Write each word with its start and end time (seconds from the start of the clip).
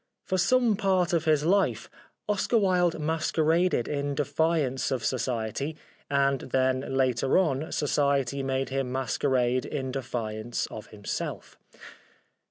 For 0.25 0.39
some 0.39 0.75
part 0.77 1.13
of 1.13 1.25
his 1.25 1.45
life 1.45 1.87
Oscar 2.27 2.57
Wilde 2.57 2.99
masqueraded 2.99 3.87
in 3.87 4.15
defiance 4.15 4.89
of 4.89 5.05
Society, 5.05 5.77
and 6.09 6.39
then 6.41 6.79
later 6.95 7.37
on 7.37 7.71
Society 7.71 8.41
made 8.41 8.69
him 8.69 8.91
masquerade 8.91 9.63
in 9.63 9.91
defiance 9.91 10.65
of 10.71 10.87
himself. 10.87 11.55